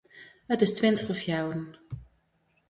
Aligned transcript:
It 0.53 0.63
is 0.65 0.73
tweintich 0.77 1.07
oer 1.11 1.19
fjouweren. 1.21 1.67